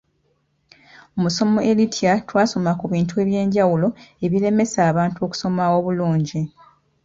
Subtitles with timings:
[1.19, 3.87] Mu ssomo eryita twasoma ku bintu eby’enjawulo
[4.25, 6.41] ebiremesa abantu okusoma obulungi.